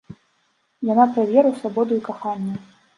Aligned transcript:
Яна 0.91 1.05
пра 1.13 1.27
веру, 1.35 1.55
свабоду 1.61 1.93
і 2.03 2.07
каханне. 2.13 2.55